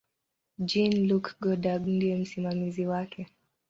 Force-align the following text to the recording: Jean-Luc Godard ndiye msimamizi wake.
Jean-Luc 0.67 1.25
Godard 1.41 1.85
ndiye 1.87 2.15
msimamizi 2.17 2.85
wake. 2.87 3.27